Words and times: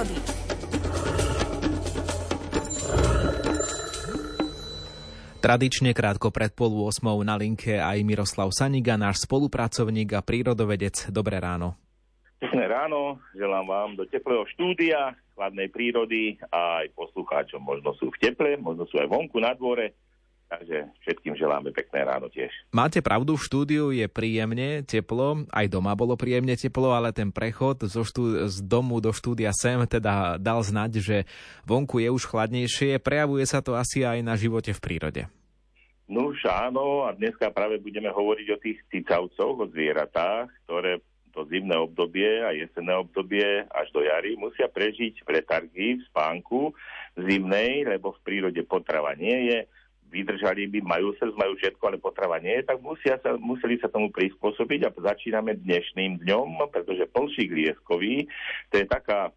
prírody. 0.00 0.16
Tradične 5.40 5.96
krátko 5.96 6.28
pred 6.28 6.52
pol 6.52 6.68
8 6.84 7.00
na 7.24 7.36
linke 7.40 7.80
aj 7.80 8.04
Miroslav 8.04 8.52
Saniga, 8.52 9.00
náš 9.00 9.24
spolupracovník 9.24 10.12
a 10.12 10.20
prírodovedec. 10.20 11.08
Dobré 11.08 11.40
ráno. 11.40 11.80
Pekné 12.40 12.68
ráno, 12.68 13.20
želám 13.36 13.64
vám 13.68 13.90
do 13.96 14.04
teplého 14.08 14.44
štúdia, 14.56 15.16
chladnej 15.36 15.68
prírody 15.68 16.40
a 16.52 16.84
aj 16.84 16.92
poslucháčom. 16.96 17.60
Možno 17.60 17.92
sú 18.00 18.12
v 18.12 18.20
teple, 18.20 18.56
možno 18.60 18.84
sú 18.88 19.00
aj 19.00 19.08
vonku 19.08 19.40
na 19.40 19.52
dvore, 19.56 19.96
takže 20.50 20.90
všetkým 21.06 21.38
želáme 21.38 21.70
pekné 21.70 22.02
ráno 22.02 22.26
tiež. 22.26 22.50
Máte 22.74 22.98
pravdu, 22.98 23.38
v 23.38 23.46
štúdiu 23.46 23.84
je 23.94 24.10
príjemne 24.10 24.82
teplo, 24.82 25.46
aj 25.54 25.70
doma 25.70 25.94
bolo 25.94 26.18
príjemne 26.18 26.58
teplo, 26.58 26.90
ale 26.90 27.14
ten 27.14 27.30
prechod 27.30 27.86
zo 27.86 28.02
štú, 28.02 28.50
z 28.50 28.58
domu 28.66 28.98
do 28.98 29.14
štúdia 29.14 29.54
sem 29.54 29.78
teda 29.86 30.42
dal 30.42 30.58
znať, 30.66 30.98
že 30.98 31.16
vonku 31.62 32.02
je 32.02 32.10
už 32.10 32.26
chladnejšie, 32.26 32.98
prejavuje 32.98 33.46
sa 33.46 33.62
to 33.62 33.78
asi 33.78 34.02
aj 34.02 34.18
na 34.26 34.34
živote 34.34 34.74
v 34.74 34.82
prírode. 34.82 35.22
No 36.10 36.34
už 36.34 36.42
áno, 36.50 37.06
a 37.06 37.14
dneska 37.14 37.54
práve 37.54 37.78
budeme 37.78 38.10
hovoriť 38.10 38.46
o 38.50 38.58
tých 38.58 38.82
cicavcoch, 38.90 39.62
o 39.62 39.70
zvieratách, 39.70 40.50
ktoré 40.66 40.98
to 41.30 41.46
zimné 41.46 41.78
obdobie 41.78 42.42
a 42.42 42.50
jesenné 42.50 42.90
obdobie 42.98 43.62
až 43.70 43.86
do 43.94 44.02
jary 44.02 44.34
musia 44.34 44.66
prežiť 44.66 45.22
v 45.22 45.28
letargii, 45.38 46.02
v 46.02 46.06
spánku 46.10 46.74
zimnej, 47.14 47.86
lebo 47.86 48.10
v 48.10 48.22
prírode 48.26 48.58
potrava 48.66 49.14
nie 49.14 49.54
je, 49.54 49.58
vydržali 50.10 50.66
by, 50.68 50.78
majú 50.82 51.14
srdc, 51.16 51.38
majú 51.38 51.54
všetko, 51.56 51.82
ale 51.86 52.02
potrava 52.02 52.36
nie 52.42 52.60
tak 52.66 52.82
musia 52.82 53.16
sa, 53.22 53.38
museli 53.38 53.78
sa 53.78 53.88
tomu 53.88 54.10
prispôsobiť 54.10 54.80
a 54.86 54.94
začíname 54.94 55.56
dnešným 55.62 56.20
dňom, 56.26 56.68
pretože 56.68 57.08
plšík 57.08 57.50
lieskový, 57.54 58.26
to 58.68 58.82
je 58.82 58.86
taká 58.90 59.30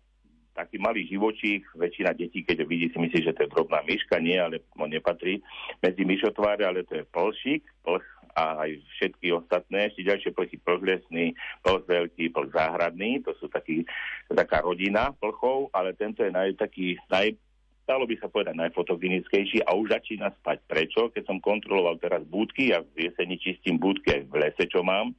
taký 0.53 0.77
malý 0.77 1.09
živočích, 1.09 1.65
väčšina 1.73 2.13
detí, 2.13 2.45
keď 2.45 2.61
ho 2.61 2.67
vidí, 2.69 2.85
si 2.93 3.02
myslí, 3.02 3.25
že 3.25 3.33
to 3.33 3.49
je 3.49 3.53
drobná 3.57 3.81
myška, 3.89 4.21
nie, 4.21 4.38
ale 4.38 4.61
on 4.77 4.85
nepatrí 4.85 5.41
medzi 5.81 6.05
myšotváre, 6.05 6.61
ale 6.61 6.85
to 6.85 7.02
je 7.02 7.09
plšík, 7.09 7.65
plch 7.81 8.05
a 8.33 8.65
aj 8.65 8.81
všetky 8.97 9.30
ostatné, 9.30 9.93
ešte 9.93 10.09
ďalšie 10.09 10.31
plchy 10.33 10.58
plch 10.61 10.81
lesný, 10.81 11.25
plch 11.61 11.85
veľký, 11.85 12.33
plch 12.33 12.49
záhradný, 12.53 13.21
to 13.21 13.33
sú 13.37 13.45
taký, 13.49 13.85
taká 14.30 14.65
rodina 14.65 15.13
plchov, 15.17 15.69
ale 15.73 15.93
tento 15.93 16.25
je 16.25 16.33
naj, 16.33 16.58
taký 16.58 16.97
naj, 17.09 17.37
dalo 17.84 18.08
by 18.08 18.16
sa 18.20 18.31
povedať 18.31 18.56
najfotogenickejší 18.56 19.67
a 19.67 19.76
už 19.76 19.92
začína 19.92 20.31
spať. 20.39 20.64
Prečo? 20.67 21.12
Keď 21.12 21.23
som 21.28 21.44
kontroloval 21.44 22.00
teraz 22.00 22.23
búdky, 22.23 22.72
ja 22.72 22.81
v 22.84 23.12
jeseni 23.12 23.36
čistím 23.39 23.80
búdky 23.80 24.20
aj 24.20 24.22
v 24.28 24.34
lese, 24.39 24.64
čo 24.67 24.81
mám, 24.81 25.12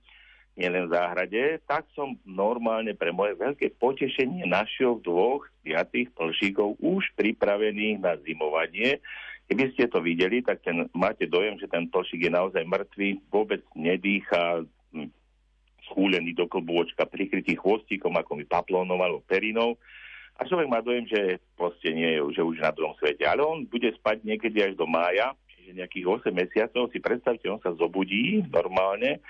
nielen 0.55 0.87
v 0.87 0.95
záhrade, 0.95 1.43
tak 1.67 1.83
som 1.99 2.15
normálne 2.23 2.95
pre 2.95 3.11
moje 3.11 3.35
veľké 3.35 3.75
potešenie 3.77 4.47
našiel 4.47 5.03
dvoch 5.03 5.51
piatých 5.67 6.15
plšíkov 6.15 6.79
už 6.79 7.11
pripravených 7.19 7.99
na 7.99 8.15
zimovanie. 8.23 9.03
Keby 9.51 9.75
ste 9.75 9.91
to 9.91 10.01
videli, 10.01 10.41
tak 10.41 10.63
ten, 10.65 10.89
máte 10.95 11.27
dojem, 11.27 11.59
že 11.59 11.69
ten 11.69 11.91
plšík 11.91 12.31
je 12.31 12.33
naozaj 12.33 12.65
mŕtvý, 12.65 13.29
vôbec 13.29 13.61
nedýcha, 13.77 14.63
hm, 14.95 15.11
schúlený 15.91 16.33
do 16.33 16.49
klbôčka, 16.49 17.05
prikrytý 17.05 17.59
chvostíkom, 17.59 18.15
ako 18.17 18.41
mi 18.41 18.49
paplónom 18.49 19.21
perinou. 19.27 19.77
A 20.35 20.43
človek 20.43 20.67
má 20.67 20.83
dojem, 20.83 21.07
že 21.07 21.39
proste 21.55 21.95
nie 21.95 22.19
je 22.19 22.21
že 22.35 22.43
už 22.43 22.59
na 22.59 22.75
druhom 22.75 22.99
svete. 22.99 23.23
Ale 23.23 23.47
on 23.47 23.63
bude 23.71 23.87
spať 23.95 24.27
niekedy 24.27 24.67
až 24.67 24.73
do 24.75 24.83
mája, 24.85 25.31
čiže 25.55 25.79
nejakých 25.79 26.07
8 26.27 26.35
mesiacov. 26.35 26.91
Si 26.91 26.99
predstavte, 26.99 27.47
on 27.47 27.63
sa 27.63 27.71
zobudí 27.79 28.43
normálne, 28.51 29.23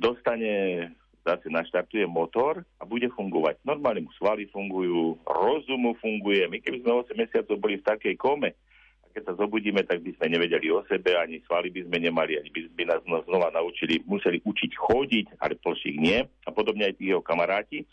dostane 0.00 0.88
zase 1.28 1.52
naštartuje 1.52 2.08
motor 2.08 2.64
a 2.80 2.88
bude 2.88 3.12
fungovať. 3.12 3.60
Normálne 3.68 4.08
mu 4.08 4.12
svaly 4.16 4.48
fungujú, 4.48 5.20
rozum 5.28 5.92
funguje. 6.00 6.48
My 6.48 6.64
keby 6.64 6.80
sme 6.80 7.04
8 7.04 7.12
mesiacov 7.12 7.60
boli 7.60 7.76
v 7.76 7.84
takej 7.84 8.16
kome, 8.16 8.56
a 9.04 9.06
keď 9.12 9.22
sa 9.28 9.34
zobudíme, 9.36 9.84
tak 9.84 10.00
by 10.00 10.16
sme 10.16 10.32
nevedeli 10.32 10.72
o 10.72 10.80
sebe, 10.88 11.12
ani 11.16 11.44
svaly 11.44 11.68
by 11.68 11.84
sme 11.84 11.96
nemali, 12.00 12.40
ani 12.40 12.48
by, 12.48 12.60
by 12.72 12.82
nás 12.88 13.00
znova 13.04 13.52
naučili, 13.52 14.00
museli 14.08 14.40
učiť 14.40 14.72
chodiť, 14.72 15.26
ale 15.44 15.60
plších 15.60 15.96
nie. 16.00 16.24
A 16.24 16.50
podobne 16.52 16.88
aj 16.88 16.96
tí 16.96 17.12
jeho 17.12 17.20
kamaráti. 17.20 17.84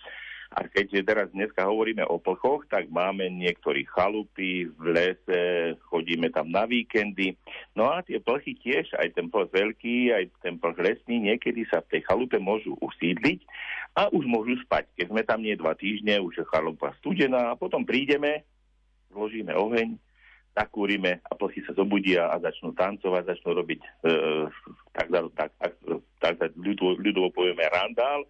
A 0.56 0.72
keď 0.72 1.04
teraz 1.04 1.28
dneska 1.36 1.68
hovoríme 1.68 2.08
o 2.08 2.16
plchoch, 2.16 2.64
tak 2.72 2.88
máme 2.88 3.28
niektorí 3.28 3.84
chalupy 3.92 4.72
v 4.72 4.84
lese, 4.88 5.76
chodíme 5.92 6.32
tam 6.32 6.48
na 6.48 6.64
víkendy. 6.64 7.36
No 7.76 7.92
a 7.92 8.00
tie 8.00 8.24
plchy 8.24 8.56
tiež, 8.64 8.96
aj 8.96 9.20
ten 9.20 9.28
plch 9.28 9.52
veľký, 9.52 10.16
aj 10.16 10.24
ten 10.40 10.56
plch 10.56 10.80
lesný, 10.80 11.28
niekedy 11.28 11.68
sa 11.68 11.84
v 11.84 12.00
tej 12.00 12.02
chalupe 12.08 12.40
môžu 12.40 12.72
usídliť 12.80 13.44
a 14.00 14.08
už 14.16 14.24
môžu 14.24 14.56
spať. 14.64 14.88
Keď 14.96 15.06
sme 15.12 15.22
tam 15.28 15.44
nie 15.44 15.60
dva 15.60 15.76
týždne, 15.76 16.24
už 16.24 16.40
je 16.40 16.46
chalupa 16.48 16.96
studená 17.04 17.52
a 17.52 17.60
potom 17.60 17.84
prídeme, 17.84 18.48
zložíme 19.12 19.52
oheň, 19.52 20.00
nakúrime 20.56 21.20
a 21.20 21.36
plchy 21.36 21.68
sa 21.68 21.76
zobudia 21.76 22.32
a 22.32 22.40
začnú 22.40 22.72
tancovať, 22.72 23.28
začnú 23.28 23.60
robiť 23.60 23.80
e, 23.84 23.90
tak, 24.96 25.12
tak, 25.12 25.52
tak, 25.60 26.36
tak, 26.40 26.52
ľudovo 26.56 27.28
povieme 27.36 27.68
randál 27.68 28.24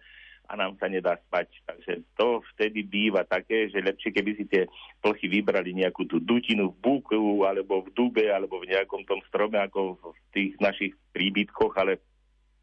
a 0.46 0.52
nám 0.54 0.78
sa 0.78 0.86
nedá 0.86 1.18
spať. 1.28 1.50
Takže 1.66 1.92
to 2.14 2.40
vtedy 2.54 2.86
býva 2.86 3.26
také, 3.26 3.66
že 3.68 3.82
lepšie, 3.82 4.14
keby 4.14 4.30
si 4.38 4.44
tie 4.46 4.70
plchy 5.02 5.26
vybrali 5.26 5.74
nejakú 5.74 6.06
tú 6.06 6.22
dutinu 6.22 6.70
v 6.72 6.80
búku, 6.80 7.42
alebo 7.42 7.82
v 7.82 7.92
dube, 7.92 8.26
alebo 8.30 8.62
v 8.62 8.70
nejakom 8.74 9.02
tom 9.04 9.20
strome, 9.26 9.58
ako 9.58 9.98
v 10.00 10.20
tých 10.30 10.52
našich 10.62 10.92
príbytkoch, 11.10 11.74
ale 11.78 11.98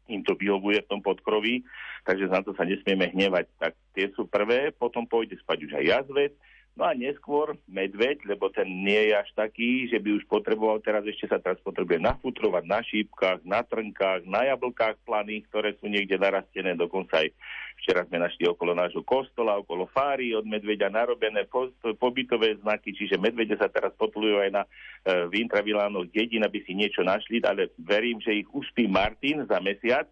im 0.08 0.20
to 0.20 0.36
vyhovuje 0.36 0.84
v 0.84 0.90
tom 0.90 1.00
podkroví, 1.00 1.64
takže 2.04 2.28
na 2.28 2.44
to 2.44 2.52
sa 2.52 2.68
nesmieme 2.68 3.08
hnevať. 3.12 3.48
Tak 3.56 3.72
tie 3.96 4.12
sú 4.12 4.28
prvé, 4.28 4.72
potom 4.72 5.08
pôjde 5.08 5.40
spať 5.40 5.64
už 5.64 5.72
aj 5.80 5.84
jazvec, 5.84 6.32
No 6.74 6.90
a 6.90 6.92
neskôr 6.92 7.54
medveď, 7.70 8.26
lebo 8.26 8.50
ten 8.50 8.66
nie 8.66 8.98
je 9.06 9.14
až 9.14 9.30
taký, 9.38 9.86
že 9.86 10.02
by 10.02 10.18
už 10.18 10.26
potreboval, 10.26 10.82
teraz 10.82 11.06
ešte 11.06 11.30
sa 11.30 11.38
teraz 11.38 11.62
potrebuje 11.62 12.02
nafutrovať 12.02 12.64
na 12.66 12.82
šípkach, 12.82 13.46
na 13.46 13.62
trnkách, 13.62 14.26
na 14.26 14.42
jablkách 14.50 14.98
planých, 15.06 15.46
ktoré 15.54 15.78
sú 15.78 15.86
niekde 15.86 16.18
narastené, 16.18 16.74
dokonca 16.74 17.22
aj 17.22 17.30
včera 17.78 18.02
sme 18.10 18.26
našli 18.26 18.50
okolo 18.50 18.74
nášho 18.74 19.06
kostola, 19.06 19.54
okolo 19.54 19.86
fáry 19.86 20.34
od 20.34 20.42
medveďa 20.50 20.90
narobené 20.90 21.46
pobytové 21.94 22.58
znaky, 22.58 22.90
čiže 22.90 23.22
medvede 23.22 23.54
sa 23.54 23.70
teraz 23.70 23.94
potlujú 23.94 24.42
aj 24.42 24.50
na 24.50 24.62
e, 24.66 25.30
v 25.30 25.46
intravilánoch 25.46 26.10
dedín, 26.10 26.42
aby 26.42 26.58
si 26.66 26.74
niečo 26.74 27.06
našli, 27.06 27.38
ale 27.46 27.70
verím, 27.78 28.18
že 28.18 28.34
ich 28.34 28.50
uspí 28.50 28.90
Martin 28.90 29.46
za 29.46 29.62
mesiac, 29.62 30.10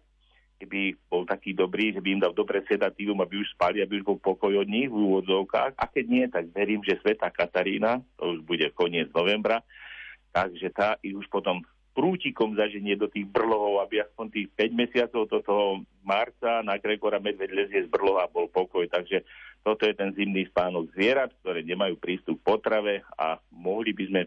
keby 0.63 0.95
bol 1.11 1.27
taký 1.27 1.51
dobrý, 1.51 1.91
že 1.91 1.99
by 1.99 2.09
im 2.15 2.23
dal 2.23 2.31
dobre 2.31 2.63
sedatívum, 2.63 3.19
aby 3.19 3.43
už 3.43 3.51
spali, 3.51 3.83
aby 3.83 3.99
už 3.99 4.07
bol 4.07 4.17
pokoj 4.23 4.63
od 4.63 4.67
nich 4.71 4.87
v 4.87 4.95
úvodzovkách. 4.95 5.75
A 5.75 5.83
keď 5.91 6.05
nie, 6.07 6.25
tak 6.31 6.47
verím, 6.55 6.79
že 6.87 6.95
Sveta 7.03 7.27
Katarína, 7.27 7.99
to 8.15 8.39
už 8.39 8.47
bude 8.47 8.63
koniec 8.71 9.11
novembra, 9.11 9.59
takže 10.31 10.71
tá 10.71 10.95
ich 11.03 11.11
už 11.11 11.27
potom 11.27 11.59
prútikom 11.93 12.57
zaženie 12.57 12.97
do 12.97 13.05
tých 13.05 13.29
brlohov, 13.29 13.85
aby 13.85 14.01
aspoň 14.01 14.25
tých 14.33 14.47
5 14.57 14.73
mesiacov 14.73 15.29
do 15.29 15.39
toho 15.45 15.65
marca 16.01 16.65
na 16.65 16.81
Gregora 16.81 17.21
Medveď 17.21 17.53
lezie 17.53 17.85
z 17.85 17.89
brlova 17.91 18.25
bol 18.31 18.49
pokoj. 18.49 18.87
Takže 18.89 19.21
toto 19.61 19.85
je 19.85 19.93
ten 19.93 20.09
zimný 20.17 20.49
spánok 20.49 20.89
zvierat, 20.97 21.29
ktoré 21.45 21.61
nemajú 21.61 21.95
prístup 22.01 22.41
k 22.41 22.47
potrave 22.49 23.05
a 23.13 23.37
mohli 23.53 23.93
by 23.93 24.03
sme 24.09 24.21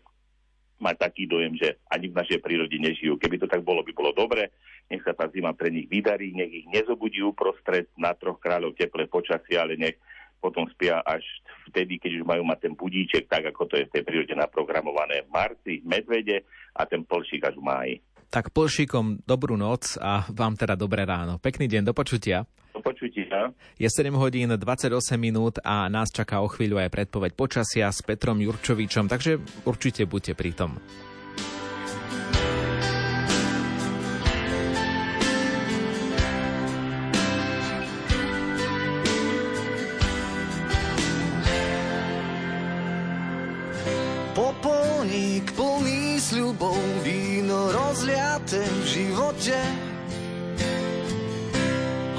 mať 0.77 1.09
taký 1.09 1.25
dojem, 1.25 1.57
že 1.57 1.81
ani 1.89 2.13
v 2.13 2.19
našej 2.21 2.39
prírode 2.45 2.77
nežijú. 2.77 3.17
Keby 3.17 3.41
to 3.41 3.49
tak 3.49 3.65
bolo, 3.65 3.81
by 3.81 3.93
bolo 3.97 4.13
dobre. 4.13 4.53
Nech 4.93 5.03
sa 5.03 5.17
tá 5.17 5.27
zima 5.33 5.57
pre 5.57 5.73
nich 5.73 5.89
vydarí, 5.89 6.31
nech 6.37 6.53
ich 6.53 6.67
nezobudí 6.69 7.25
uprostred 7.25 7.89
na 7.97 8.13
troch 8.15 8.39
kráľov 8.39 8.77
teplé 8.77 9.09
počasie, 9.09 9.57
ale 9.57 9.75
nech 9.75 9.97
potom 10.39 10.69
spia 10.69 11.01
až 11.03 11.25
vtedy, 11.73 11.99
keď 11.99 12.23
už 12.23 12.25
majú 12.29 12.43
mať 12.45 12.59
ten 12.69 12.75
budíček, 12.77 13.27
tak 13.27 13.51
ako 13.51 13.67
to 13.67 13.75
je 13.81 13.89
v 13.89 13.93
tej 13.99 14.03
prírode 14.05 14.35
naprogramované 14.37 15.25
v 15.27 15.33
marci, 15.33 15.73
medvede 15.83 16.45
a 16.77 16.85
ten 16.85 17.03
plšík 17.03 17.43
až 17.43 17.57
v 17.57 17.65
máji. 17.65 17.95
Tak 18.31 18.53
plšíkom 18.53 19.25
dobrú 19.25 19.57
noc 19.57 19.97
a 19.97 20.29
vám 20.29 20.55
teda 20.59 20.77
dobré 20.77 21.09
ráno. 21.09 21.41
Pekný 21.41 21.67
deň, 21.67 21.83
do 21.89 21.95
počutia. 21.97 22.45
Do 22.77 22.85
počutia. 22.85 23.57
Je 23.81 23.89
7 23.89 24.13
hodín 24.21 24.53
28 24.53 24.93
minút 25.17 25.57
a 25.65 25.89
nás 25.89 26.13
čaká 26.13 26.45
o 26.45 26.49
chvíľu 26.53 26.77
aj 26.77 26.93
predpoveď 26.93 27.33
počasia 27.33 27.89
s 27.89 28.05
Petrom 28.05 28.37
Jurčovičom, 28.37 29.09
takže 29.09 29.41
určite 29.65 30.05
buďte 30.05 30.37
pri 30.37 30.53
tom. 30.53 30.77
Popolník 44.37 45.49
plný 45.57 46.21
sľubov, 46.21 46.77
víno 47.01 47.73
rozliate 47.73 48.61
v 48.61 48.83
živote 48.85 49.86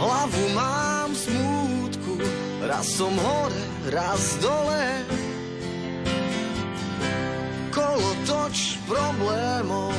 Hlavu 0.07 0.55
mám 0.55 1.11
smutku 1.11 2.15
raz 2.63 2.87
som 2.95 3.11
hore, 3.11 3.63
raz 3.91 4.39
dole. 4.39 5.03
Kolotoč 7.75 8.79
problémov 8.87 9.91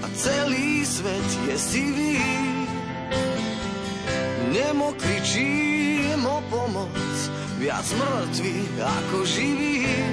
a 0.00 0.08
celý 0.16 0.80
svet 0.88 1.28
je 1.44 1.56
sivý. 1.60 2.24
Nemo 4.48 4.96
kričím 4.96 6.24
o 6.24 6.40
pomoc, 6.48 7.16
viac 7.60 7.84
mŕtvych 7.84 8.80
ako 8.80 9.28
živých. 9.28 10.08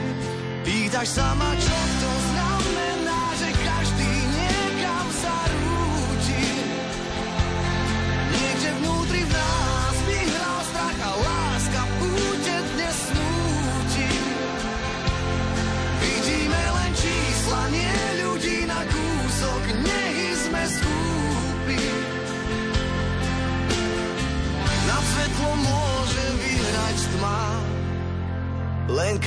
Pýtaš 0.68 1.08
sa 1.08 1.32
ma, 1.40 1.56
čo 1.56 1.80
to 2.04 2.12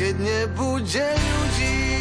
nie 0.01 0.47
budzie 0.47 1.15
ludzi. 1.15 1.95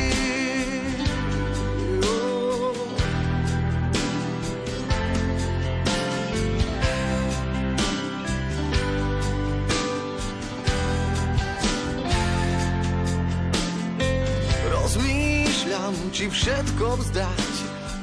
Rozmyślam, 14.71 15.93
czy 16.11 16.29
wszystko 16.29 16.97
zdać 16.97 17.27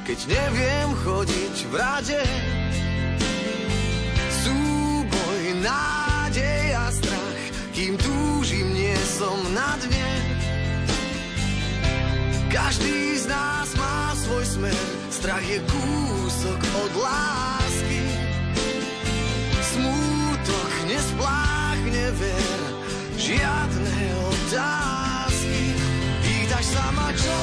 Keď 0.07 0.27
nie 0.27 0.35
wiem 0.35 0.95
chodzić 1.05 1.65
w 1.71 1.75
radzie 1.75 2.23
Suboj 4.43 5.55
na 5.63 6.00
kým 7.81 7.97
túžim, 7.97 8.77
nie 8.77 8.93
som 9.09 9.41
na 9.57 9.73
dne. 9.81 10.09
Každý 12.53 13.17
z 13.17 13.25
nás 13.25 13.73
má 13.73 14.13
svoj 14.21 14.45
smer, 14.45 14.81
strach 15.09 15.41
je 15.41 15.57
kúsok 15.65 16.61
od 16.61 16.91
lásky. 17.01 18.05
Smútok 19.65 20.69
nespláchne 20.93 22.05
ver, 22.21 22.59
žiadne 23.17 23.97
otázky. 24.29 25.61
Pýtaš 26.21 26.65
sa 26.69 26.85
ma, 26.93 27.09
čo 27.17 27.33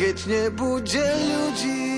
błękitnie 0.00 0.50
budzie 0.50 1.12
ludzi. 1.28 1.90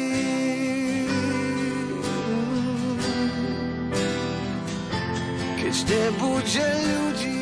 Kiecznie 5.57 6.13
budzie 6.19 6.75
ludzi. 6.89 7.42